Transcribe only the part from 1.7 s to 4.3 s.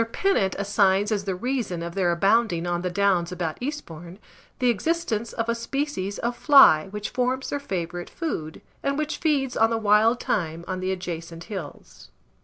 of their abounding on the downs about Eastbourne,